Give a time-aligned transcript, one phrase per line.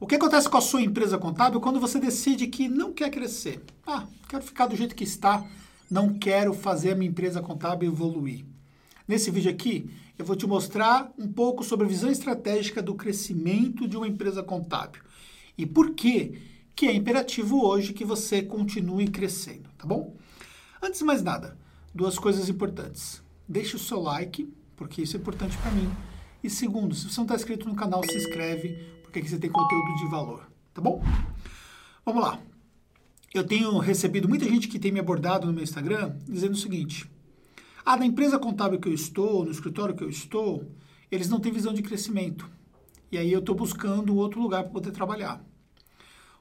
[0.00, 3.62] O que acontece com a sua empresa contábil quando você decide que não quer crescer?
[3.86, 5.44] Ah, quero ficar do jeito que está,
[5.90, 8.46] não quero fazer a minha empresa contábil evoluir.
[9.06, 13.86] Nesse vídeo aqui, eu vou te mostrar um pouco sobre a visão estratégica do crescimento
[13.86, 15.02] de uma empresa contábil
[15.58, 20.16] e por que que é imperativo hoje que você continue crescendo, tá bom?
[20.82, 21.58] Antes de mais nada,
[21.94, 23.22] duas coisas importantes.
[23.46, 25.90] Deixe o seu like, porque isso é importante para mim.
[26.42, 28.78] E segundo, se você não está inscrito no canal, se inscreve,
[29.10, 31.02] porque aqui você tem conteúdo de valor, tá bom?
[32.04, 32.40] Vamos lá.
[33.34, 37.10] Eu tenho recebido muita gente que tem me abordado no meu Instagram dizendo o seguinte:
[37.84, 40.64] Ah, na empresa contábil que eu estou, no escritório que eu estou,
[41.10, 42.48] eles não têm visão de crescimento.
[43.10, 45.44] E aí eu estou buscando outro lugar para poder trabalhar.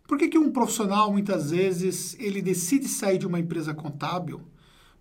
[0.08, 4.42] Por que, que um profissional, muitas vezes, ele decide sair de uma empresa contábil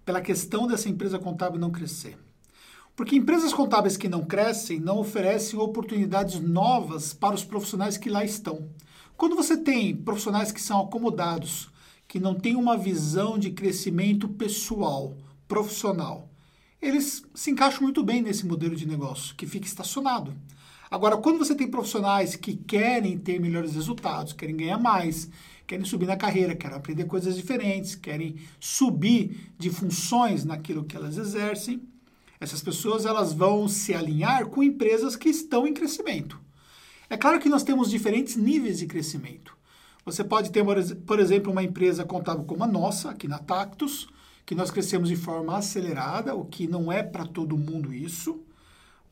[0.06, 2.18] pela questão dessa empresa contábil não crescer?
[2.98, 8.24] Porque empresas contábeis que não crescem não oferecem oportunidades novas para os profissionais que lá
[8.24, 8.68] estão.
[9.16, 11.70] Quando você tem profissionais que são acomodados,
[12.08, 16.28] que não têm uma visão de crescimento pessoal, profissional,
[16.82, 20.34] eles se encaixam muito bem nesse modelo de negócio, que fica estacionado.
[20.90, 25.30] Agora, quando você tem profissionais que querem ter melhores resultados, querem ganhar mais,
[25.68, 31.16] querem subir na carreira, querem aprender coisas diferentes, querem subir de funções naquilo que elas
[31.16, 31.80] exercem,
[32.40, 36.40] essas pessoas elas vão se alinhar com empresas que estão em crescimento.
[37.10, 39.56] É claro que nós temos diferentes níveis de crescimento.
[40.04, 40.64] Você pode ter,
[41.06, 44.08] por exemplo, uma empresa contábil como a nossa, aqui na Tactus,
[44.46, 48.42] que nós crescemos de forma acelerada, o que não é para todo mundo isso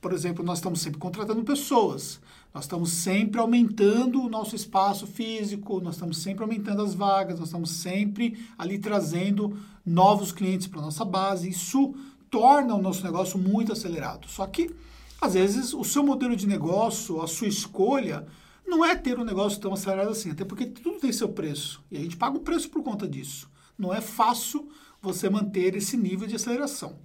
[0.07, 2.21] por exemplo, nós estamos sempre contratando pessoas,
[2.55, 7.49] nós estamos sempre aumentando o nosso espaço físico, nós estamos sempre aumentando as vagas, nós
[7.49, 11.49] estamos sempre ali trazendo novos clientes para a nossa base.
[11.49, 11.93] Isso
[12.31, 14.29] torna o nosso negócio muito acelerado.
[14.29, 14.75] Só que,
[15.21, 18.27] às vezes, o seu modelo de negócio, a sua escolha,
[18.67, 21.83] não é ter um negócio tão acelerado assim, até porque tudo tem seu preço.
[21.91, 23.51] E a gente paga um preço por conta disso.
[23.79, 24.69] Não é fácil
[25.01, 26.99] você manter esse nível de aceleração.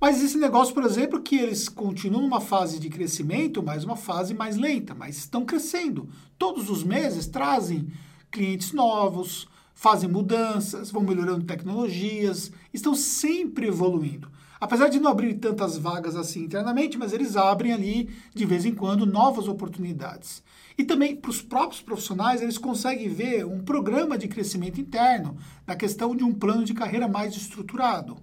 [0.00, 4.32] Mas esse negócio, por exemplo, que eles continuam numa fase de crescimento, mas uma fase
[4.32, 6.08] mais lenta, mas estão crescendo.
[6.38, 7.86] Todos os meses trazem
[8.30, 14.30] clientes novos, fazem mudanças, vão melhorando tecnologias, estão sempre evoluindo.
[14.60, 18.74] Apesar de não abrir tantas vagas assim internamente, mas eles abrem ali de vez em
[18.74, 20.42] quando novas oportunidades.
[20.76, 25.74] E também para os próprios profissionais, eles conseguem ver um programa de crescimento interno na
[25.74, 28.18] questão de um plano de carreira mais estruturado.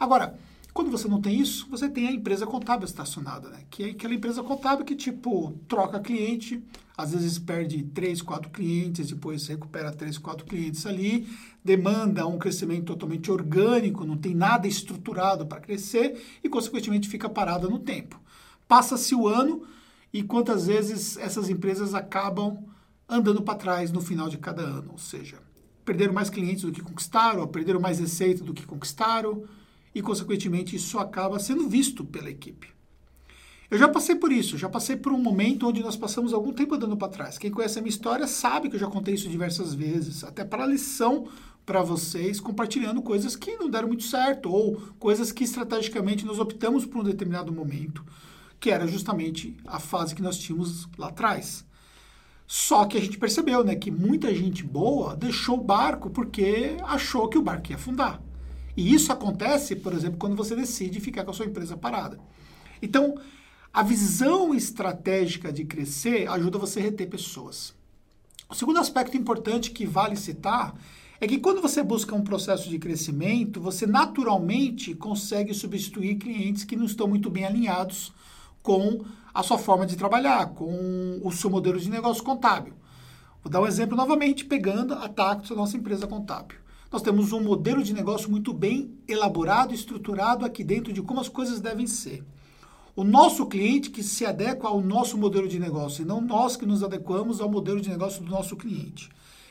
[0.00, 0.38] Agora,
[0.78, 3.64] quando você não tem isso, você tem a empresa contábil estacionada, né?
[3.68, 6.62] Que é aquela empresa contábil que, tipo, troca cliente,
[6.96, 11.28] às vezes perde três, quatro clientes, depois recupera três, quatro clientes ali,
[11.64, 17.68] demanda um crescimento totalmente orgânico, não tem nada estruturado para crescer e, consequentemente, fica parada
[17.68, 18.16] no tempo.
[18.68, 19.66] Passa-se o ano
[20.12, 22.56] e quantas vezes essas empresas acabam
[23.08, 25.40] andando para trás no final de cada ano, ou seja,
[25.84, 29.42] perderam mais clientes do que conquistaram, perderam mais receita do que conquistaram,
[29.98, 32.68] e, consequentemente, isso acaba sendo visto pela equipe.
[33.68, 36.76] Eu já passei por isso, já passei por um momento onde nós passamos algum tempo
[36.76, 37.36] andando para trás.
[37.36, 40.64] Quem conhece a minha história sabe que eu já contei isso diversas vezes, até para
[40.64, 41.26] lição
[41.66, 46.86] para vocês, compartilhando coisas que não deram muito certo ou coisas que estrategicamente nós optamos
[46.86, 48.04] por um determinado momento,
[48.60, 51.66] que era justamente a fase que nós tínhamos lá atrás.
[52.46, 57.28] Só que a gente percebeu, né, que muita gente boa deixou o barco porque achou
[57.28, 58.22] que o barco ia afundar.
[58.78, 62.16] E isso acontece, por exemplo, quando você decide ficar com a sua empresa parada.
[62.80, 63.16] Então,
[63.74, 67.74] a visão estratégica de crescer ajuda você a reter pessoas.
[68.48, 70.76] O segundo aspecto importante que vale citar
[71.20, 76.76] é que quando você busca um processo de crescimento, você naturalmente consegue substituir clientes que
[76.76, 78.12] não estão muito bem alinhados
[78.62, 82.74] com a sua forma de trabalhar, com o seu modelo de negócio contábil.
[83.42, 86.67] Vou dar um exemplo novamente, pegando a Tactus, a nossa empresa contábil.
[86.90, 91.28] Nós temos um modelo de negócio muito bem elaborado, estruturado aqui dentro de como as
[91.28, 92.24] coisas devem ser.
[92.96, 96.64] O nosso cliente que se adequa ao nosso modelo de negócio e não nós que
[96.64, 99.10] nos adequamos ao modelo de negócio do nosso cliente.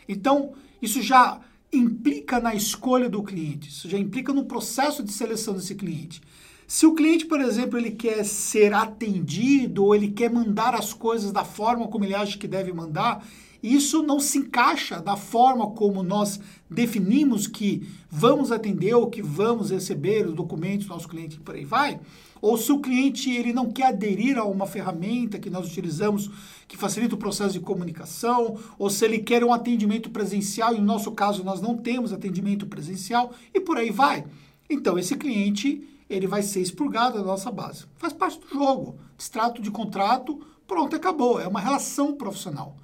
[0.09, 1.39] Então, isso já
[1.71, 6.21] implica na escolha do cliente, isso já implica no processo de seleção desse cliente.
[6.65, 11.31] Se o cliente, por exemplo, ele quer ser atendido ou ele quer mandar as coisas
[11.31, 13.25] da forma como ele acha que deve mandar,
[13.73, 19.71] isso não se encaixa da forma como nós definimos que vamos atender ou que vamos
[19.71, 21.99] receber os documentos do nosso cliente e por aí vai,
[22.41, 26.29] ou se o cliente ele não quer aderir a uma ferramenta que nós utilizamos
[26.67, 30.85] que facilita o processo de comunicação, ou se ele quer um atendimento presencial, e no
[30.85, 34.25] nosso caso nós não temos atendimento presencial, e por aí vai.
[34.69, 37.85] Então esse cliente ele vai ser expurgado da nossa base.
[37.95, 38.97] Faz parte do jogo.
[39.17, 41.39] Extrato de contrato, pronto, acabou.
[41.39, 42.75] É uma relação profissional.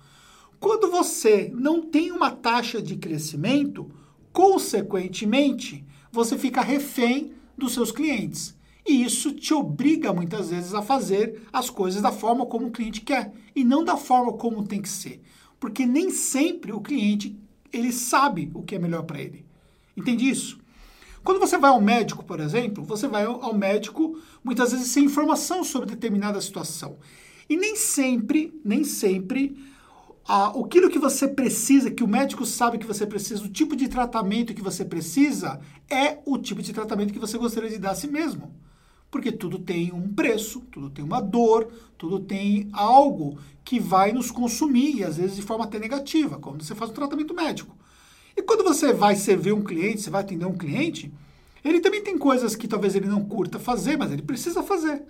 [0.63, 3.92] Quando você não tem uma taxa de crescimento,
[4.31, 8.56] consequentemente, você fica refém dos seus clientes.
[8.88, 13.01] E isso te obriga muitas vezes a fazer as coisas da forma como o cliente
[13.01, 15.21] quer e não da forma como tem que ser.
[15.60, 17.38] Porque nem sempre o cliente
[17.69, 19.45] ele sabe o que é melhor para ele.
[19.98, 20.62] Entende isso?
[21.25, 25.62] Quando você vai ao médico, por exemplo, você vai ao médico muitas vezes sem informação
[25.62, 27.00] sobre determinada situação.
[27.50, 29.57] E nem sempre, nem sempre,
[30.25, 34.53] aquilo que você precisa, que o médico sabe que você precisa, o tipo de tratamento
[34.53, 35.59] que você precisa,
[35.89, 38.51] é o tipo de tratamento que você gostaria de dar a si mesmo.
[39.11, 41.67] Porque tudo tem um preço, tudo tem uma dor,
[41.97, 46.63] tudo tem algo que vai nos consumir, e às vezes de forma até negativa, quando
[46.63, 47.75] você faz um tratamento médico.
[48.35, 51.13] E quando você vai servir um cliente, você vai atender um cliente,
[51.63, 55.03] ele também tem coisas que talvez ele não curta fazer, mas ele precisa fazer.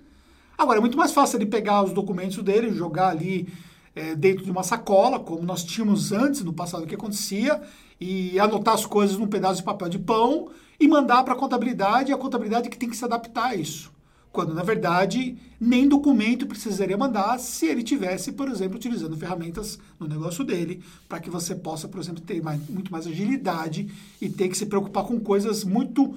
[0.58, 3.48] Agora, é muito mais fácil ele pegar os documentos dele, jogar ali
[3.96, 7.62] é, dentro de uma sacola, como nós tínhamos antes, no passado, que acontecia,
[8.00, 10.50] e anotar as coisas num pedaço de papel de pão
[10.80, 13.94] e mandar para a contabilidade, e a contabilidade que tem que se adaptar a isso
[14.34, 20.08] quando na verdade nem documento precisaria mandar se ele tivesse, por exemplo, utilizando ferramentas no
[20.08, 24.50] negócio dele, para que você possa, por exemplo, ter mais, muito mais agilidade e ter
[24.50, 26.16] que se preocupar com coisas muito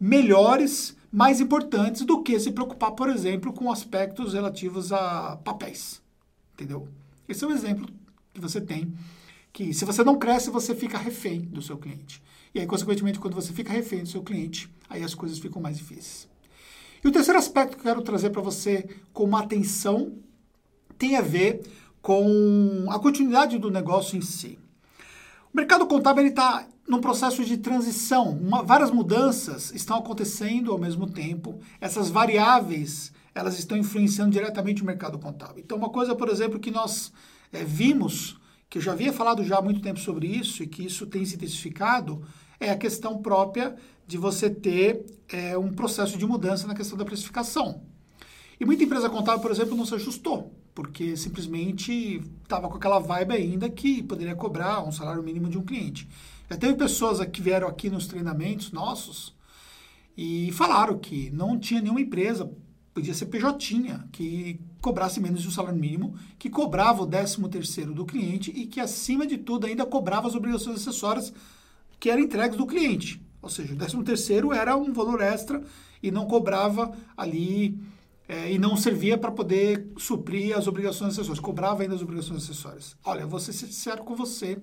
[0.00, 6.02] melhores, mais importantes do que se preocupar, por exemplo, com aspectos relativos a papéis.
[6.54, 6.88] Entendeu?
[7.28, 7.88] Esse é um exemplo
[8.32, 8.92] que você tem
[9.54, 12.20] que se você não cresce, você fica refém do seu cliente.
[12.52, 15.78] E aí, consequentemente, quando você fica refém do seu cliente, aí as coisas ficam mais
[15.78, 16.28] difíceis.
[17.02, 20.12] E o terceiro aspecto que eu quero trazer para você com uma atenção
[20.98, 21.62] tem a ver
[22.02, 24.58] com a continuidade do negócio em si.
[25.52, 28.30] O mercado contábil está num processo de transição.
[28.30, 31.60] Uma, várias mudanças estão acontecendo ao mesmo tempo.
[31.80, 35.62] Essas variáveis elas estão influenciando diretamente o mercado contábil.
[35.64, 37.12] Então, uma coisa, por exemplo, que nós
[37.52, 38.38] é, vimos,
[38.70, 41.24] que eu já havia falado já há muito tempo sobre isso e que isso tem
[41.24, 42.24] se intensificado,
[42.60, 43.76] é a questão própria
[44.06, 47.82] de você ter é, um processo de mudança na questão da precificação.
[48.58, 53.32] E muita empresa contábil, por exemplo, não se ajustou, porque simplesmente estava com aquela vibe
[53.34, 56.08] ainda que poderia cobrar um salário mínimo de um cliente.
[56.48, 59.34] Já teve pessoas que vieram aqui nos treinamentos nossos
[60.16, 62.50] e falaram que não tinha nenhuma empresa,
[62.94, 67.92] podia ser PJ, que cobrasse menos de um salário mínimo, que cobrava o 13 terceiro
[67.92, 71.34] do cliente e que, acima de tudo, ainda cobrava as obrigações acessórias
[71.98, 73.20] que eram entregues do cliente.
[73.42, 75.60] Ou seja, o 13 terceiro era um valor extra
[76.00, 77.76] e não cobrava ali
[78.28, 82.96] é, e não servia para poder suprir as obrigações acessórias, cobrava ainda as obrigações acessórias.
[83.04, 84.62] Olha, vou ser sincero com você,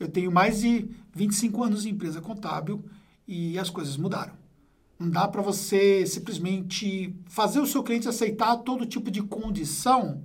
[0.00, 2.84] eu tenho mais de 25 anos de empresa contábil
[3.26, 4.32] e as coisas mudaram.
[4.98, 10.22] Não dá para você simplesmente fazer o seu cliente aceitar todo tipo de condição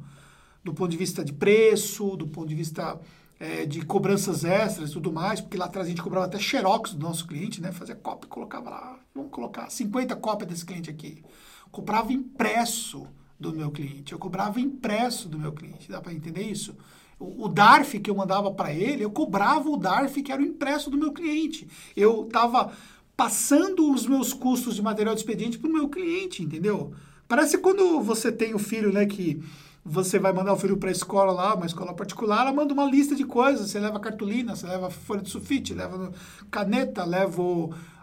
[0.63, 2.99] do ponto de vista de preço, do ponto de vista
[3.39, 6.93] é, de cobranças extras e tudo mais, porque lá atrás a gente cobrava até xerox
[6.93, 7.71] do nosso cliente, né?
[7.71, 11.23] Fazia cópia, colocava lá, vamos colocar 50 cópias desse cliente aqui.
[11.71, 13.05] Cobrava impresso
[13.39, 16.75] do meu cliente, eu cobrava impresso do meu cliente, dá para entender isso?
[17.19, 20.45] O, o DARF que eu mandava para ele, eu cobrava o DARF que era o
[20.45, 21.67] impresso do meu cliente.
[21.95, 22.71] Eu estava
[23.15, 26.93] passando os meus custos de material de expediente para o meu cliente, entendeu?
[27.27, 29.41] Parece quando você tem o filho, né, que
[29.85, 32.85] você vai mandar o filho para a escola lá, uma escola particular, ela manda uma
[32.85, 33.69] lista de coisas.
[33.69, 36.11] Você leva cartolina, você leva folha de sulfite, leva
[36.49, 37.43] caneta, leva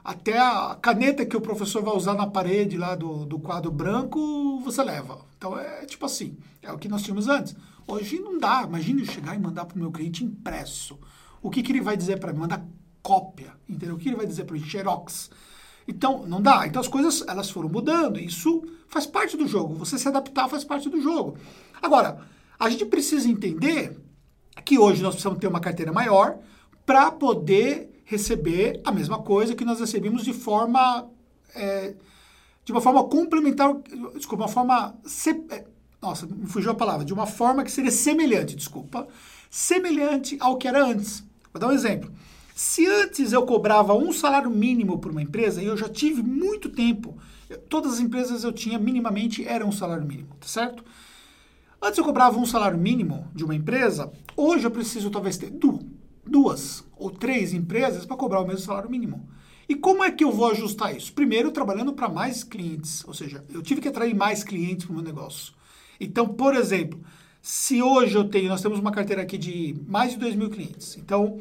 [0.05, 4.61] até a caneta que o professor vai usar na parede lá do, do quadro branco,
[4.61, 5.19] você leva.
[5.38, 7.57] Então é tipo assim, é o que nós tínhamos antes.
[7.87, 8.62] Hoje não dá.
[8.67, 10.99] Imagine eu chegar e mandar para o meu cliente impresso.
[11.43, 12.40] O que, que ele vai dizer para mim?
[12.40, 12.62] Mandar
[13.11, 13.97] cópia, entendeu?
[13.97, 14.62] O que ele vai dizer para mim?
[14.62, 15.33] Xerox.
[15.88, 16.64] Então, não dá.
[16.64, 18.21] Então as coisas elas foram mudando.
[18.21, 19.75] Isso faz parte do jogo.
[19.75, 21.37] Você se adaptar faz parte do jogo.
[21.83, 22.21] Agora,
[22.57, 23.99] a gente precisa entender
[24.64, 26.38] que hoje nós precisamos ter uma carteira maior
[26.87, 31.09] para poder receber a mesma coisa que nós recebemos de forma
[31.52, 31.95] é,
[32.64, 33.75] de uma forma complementar,
[34.14, 35.64] desculpa, uma forma se, é,
[36.00, 39.09] nossa, me fugiu a palavra, de uma forma que seria semelhante, desculpa,
[39.50, 41.25] semelhante ao que era antes.
[41.52, 42.12] Vou dar um exemplo.
[42.62, 46.69] Se antes eu cobrava um salário mínimo por uma empresa, e eu já tive muito
[46.69, 47.17] tempo,
[47.71, 50.85] todas as empresas eu tinha minimamente era um salário mínimo, tá certo?
[51.81, 55.50] Antes eu cobrava um salário mínimo de uma empresa, hoje eu preciso talvez ter
[56.26, 59.26] duas ou três empresas para cobrar o mesmo salário mínimo.
[59.67, 61.14] E como é que eu vou ajustar isso?
[61.14, 64.97] Primeiro, trabalhando para mais clientes, ou seja, eu tive que atrair mais clientes para o
[64.97, 65.55] meu negócio.
[65.99, 67.00] Então, por exemplo,
[67.40, 70.99] se hoje eu tenho, nós temos uma carteira aqui de mais de 2 mil clientes.
[70.99, 71.40] Então,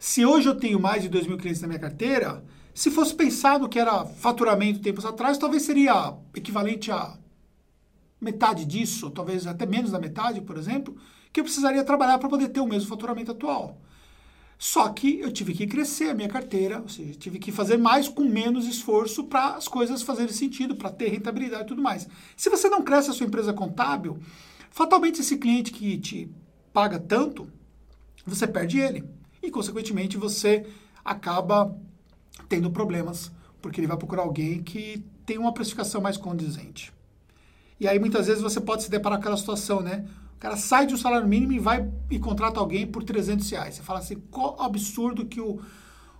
[0.00, 2.42] se hoje eu tenho mais de 2 mil clientes na minha carteira,
[2.72, 7.18] se fosse pensado que era faturamento tempos atrás, talvez seria equivalente a
[8.18, 10.96] metade disso, talvez até menos da metade, por exemplo,
[11.30, 13.78] que eu precisaria trabalhar para poder ter o mesmo faturamento atual.
[14.58, 18.08] Só que eu tive que crescer a minha carteira, ou seja, tive que fazer mais
[18.08, 22.08] com menos esforço para as coisas fazerem sentido, para ter rentabilidade e tudo mais.
[22.34, 24.18] Se você não cresce a sua empresa contábil,
[24.70, 26.30] fatalmente esse cliente que te
[26.72, 27.52] paga tanto,
[28.24, 29.19] você perde ele.
[29.42, 30.66] E, consequentemente, você
[31.04, 31.76] acaba
[32.48, 33.30] tendo problemas,
[33.60, 36.92] porque ele vai procurar alguém que tem uma precificação mais condizente.
[37.78, 40.06] E aí, muitas vezes, você pode se deparar com aquela situação, né?
[40.36, 43.74] O cara sai de um salário mínimo e vai e contrata alguém por 300 reais.
[43.74, 45.60] Você fala assim, qual absurdo que o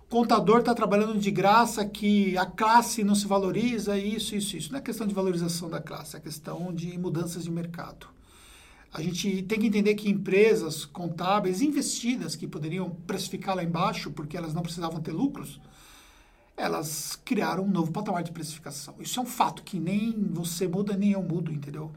[0.09, 4.71] contador está trabalhando de graça, que a classe não se valoriza, isso, isso, isso.
[4.71, 8.07] Não é questão de valorização da classe, é questão de mudanças de mercado.
[8.93, 14.35] A gente tem que entender que empresas contábeis investidas, que poderiam precificar lá embaixo, porque
[14.35, 15.61] elas não precisavam ter lucros,
[16.57, 18.95] elas criaram um novo patamar de precificação.
[18.99, 21.91] Isso é um fato que nem você muda, nem eu mudo, entendeu?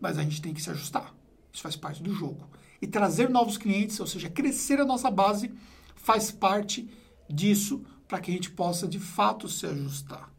[0.00, 1.12] Mas a gente tem que se ajustar.
[1.52, 2.48] Isso faz parte do jogo.
[2.80, 5.52] E trazer novos clientes, ou seja, crescer a nossa base,
[5.96, 6.88] faz parte
[7.28, 10.32] disso para que a gente possa de fato se ajustar.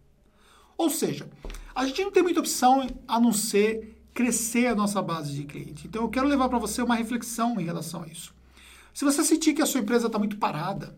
[0.78, 1.30] Ou seja,
[1.76, 5.86] a gente não tem muita opção a não ser crescer a nossa base de cliente.
[5.86, 8.34] Então eu quero levar para você uma reflexão em relação a isso.
[8.92, 10.98] Se você sentir que a sua empresa está muito parada,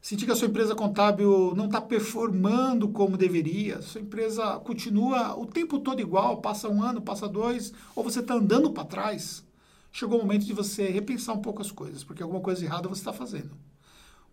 [0.00, 5.44] sentir que a sua empresa contábil não está performando como deveria, sua empresa continua o
[5.44, 9.44] tempo todo igual, passa um ano, passa dois, ou você está andando para trás,
[9.90, 13.00] chegou o momento de você repensar um pouco as coisas, porque alguma coisa errada você
[13.00, 13.50] está fazendo.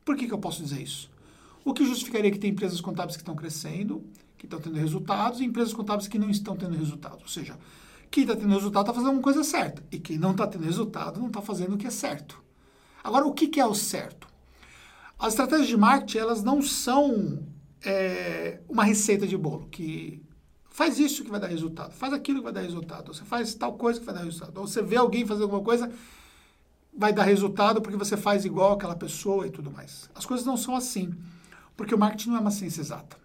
[0.05, 1.10] Por que, que eu posso dizer isso?
[1.65, 4.03] O que justificaria que tem empresas contábeis que estão crescendo,
[4.38, 7.24] que estão tendo resultados, e empresas contábeis que não estão tendo resultados.
[7.24, 7.58] Ou seja,
[8.13, 11.20] quem está tendo resultado está fazendo uma coisa certa, e quem não está tendo resultado
[11.20, 12.39] não está fazendo o que é certo.
[13.03, 14.27] Agora, o que, que é o certo?
[15.17, 17.43] As estratégias de marketing, elas não são
[17.84, 20.22] é, uma receita de bolo, que
[20.70, 23.74] faz isso que vai dar resultado, faz aquilo que vai dar resultado, você faz tal
[23.74, 24.55] coisa que vai dar resultado.
[24.60, 25.91] Ou você vê alguém fazer alguma coisa,
[26.96, 30.08] vai dar resultado porque você faz igual aquela pessoa e tudo mais.
[30.13, 31.15] As coisas não são assim,
[31.75, 33.17] porque o marketing não é uma ciência exata.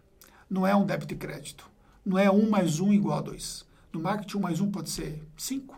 [0.48, 1.70] Não é um débito e crédito.
[2.02, 3.67] Não é um mais um igual a dois.
[3.92, 5.76] No marketing, um mais um pode ser cinco,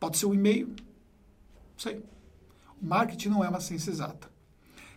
[0.00, 2.02] pode ser um e meio, não sei.
[2.80, 4.30] O marketing não é uma ciência exata.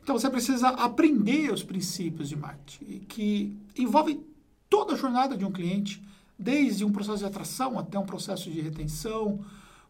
[0.02, 4.24] Então você precisa aprender os princípios de marketing, que envolve
[4.70, 6.04] toda a jornada de um cliente,
[6.38, 9.44] desde um processo de atração até um processo de retenção,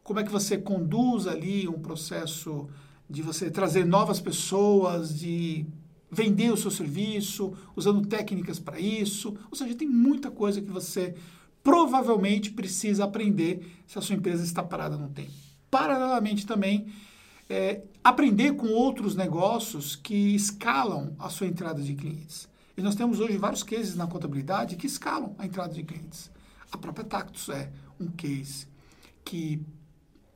[0.03, 2.69] como é que você conduz ali um processo
[3.09, 5.65] de você trazer novas pessoas, de
[6.11, 9.35] vender o seu serviço, usando técnicas para isso.
[9.49, 11.15] Ou seja, tem muita coisa que você
[11.65, 15.31] provavelmente precisa aprender se a sua empresa está parada no tempo.
[15.71, 16.93] Paralelamente também,
[17.49, 22.47] é, aprender com outros negócios que escalam a sua entrada de clientes.
[22.77, 26.29] E nós temos hoje vários cases na contabilidade que escalam a entrada de clientes.
[26.71, 28.67] A própria Tactus é um case
[29.23, 29.59] que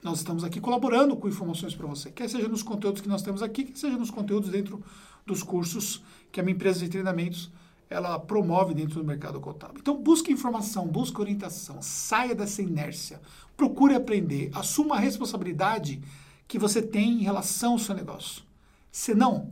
[0.02, 3.44] nós estamos aqui colaborando com informações para você, quer seja nos conteúdos que nós temos
[3.44, 4.84] aqui, quer seja nos conteúdos dentro
[5.28, 7.52] dos cursos que a minha empresa de treinamentos
[7.90, 9.80] ela promove dentro do mercado contábil.
[9.80, 13.20] Então busque informação, busque orientação, saia dessa inércia,
[13.58, 16.02] procure aprender, assuma a responsabilidade
[16.48, 18.44] que você tem em relação ao seu negócio.
[18.92, 19.52] Senão,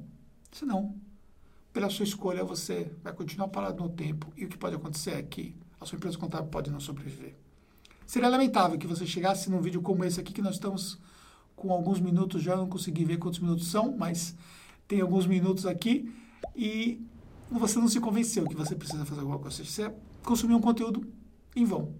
[0.52, 0.96] senão,
[1.74, 5.24] pela sua escolha, você vai continuar parado no tempo e o que pode acontecer é
[5.24, 7.36] que a sua empresa contábil pode não sobreviver.
[8.06, 10.98] Seria lamentável que você chegasse num vídeo como esse aqui, que nós estamos
[11.56, 14.36] com alguns minutos, já não consegui ver quantos minutos são, mas
[14.88, 16.12] tem alguns minutos aqui,
[16.56, 17.02] e
[17.52, 19.64] você não se convenceu que você precisa fazer alguma coisa.
[19.64, 21.08] Você consumiu um conteúdo
[21.56, 21.94] em vão.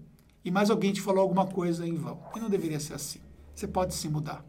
[0.44, 2.20] E mais alguém te falou alguma coisa em vão.
[2.34, 3.20] E não deveria ser assim.
[3.54, 4.44] Você pode se mudar.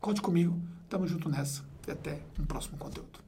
[0.00, 3.23] Conte comigo, tamo junto nessa e até um próximo conteúdo.